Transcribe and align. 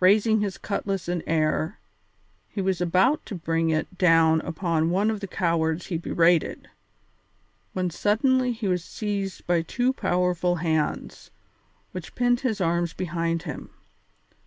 Raising 0.00 0.40
his 0.40 0.56
cutlass 0.56 1.10
in 1.10 1.22
air, 1.26 1.78
he 2.48 2.62
was 2.62 2.80
about 2.80 3.26
to 3.26 3.34
bring 3.34 3.68
it 3.68 3.98
down 3.98 4.40
upon 4.40 4.88
one 4.88 5.10
of 5.10 5.20
the 5.20 5.26
cowards 5.26 5.88
he 5.88 5.98
berated, 5.98 6.70
when 7.74 7.90
suddenly 7.90 8.52
he 8.52 8.66
was 8.66 8.82
seized 8.82 9.46
by 9.46 9.60
two 9.60 9.92
powerful 9.92 10.56
hands, 10.56 11.30
which 11.92 12.14
pinned 12.14 12.40
his 12.40 12.62
arms 12.62 12.94
behind 12.94 13.42
him. 13.42 13.68